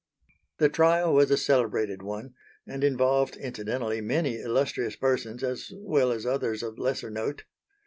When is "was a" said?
1.13-1.37